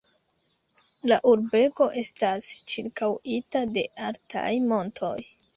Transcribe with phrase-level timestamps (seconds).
[1.11, 5.17] La urbego estas ĉirkaŭita de altaj montoj.